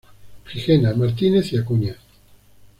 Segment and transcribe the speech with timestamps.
[0.47, 1.95] Gigena, Martínez y Acuña.